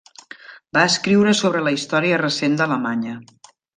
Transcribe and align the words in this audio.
Va 0.77 0.85
escriure 0.91 1.33
sobre 1.41 1.61
la 1.67 1.73
història 1.75 2.21
recent 2.23 2.57
d'Alemanya. 2.63 3.15